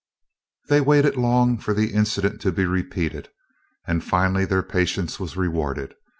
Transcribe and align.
They 0.67 0.81
waited 0.81 1.15
long 1.15 1.59
for 1.59 1.75
the 1.75 1.93
incident 1.93 2.41
to 2.41 2.51
be 2.51 2.65
repeated, 2.65 3.29
and 3.85 4.03
finally 4.03 4.45
their 4.45 4.63
patience 4.63 5.19
was 5.19 5.37
rewarded. 5.37 5.93